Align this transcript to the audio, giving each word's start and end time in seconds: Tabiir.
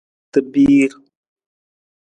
Tabiir. 0.37 0.97